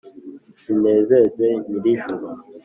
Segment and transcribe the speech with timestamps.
[0.63, 2.27] zinezeze nyirijuru.